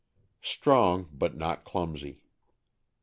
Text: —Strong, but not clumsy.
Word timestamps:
—Strong, 0.51 1.09
but 1.13 1.37
not 1.37 1.63
clumsy. 1.63 2.21